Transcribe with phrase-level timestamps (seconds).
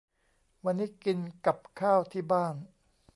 [0.65, 2.55] วันนี้กินกับข้าวที่บ้าน